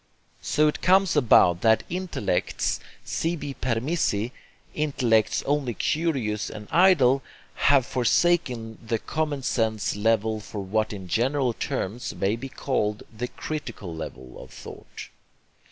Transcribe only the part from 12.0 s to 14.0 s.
may be called the 'critical'